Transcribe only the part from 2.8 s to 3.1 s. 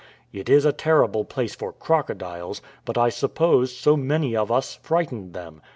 but I